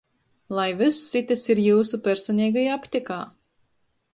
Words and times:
Lai 0.59 0.63
vyss 0.79 1.01
itys 1.19 1.43
ir 1.55 1.61
jiusu 1.65 1.99
personeigajā 2.09 2.73
aptekā! 2.79 3.19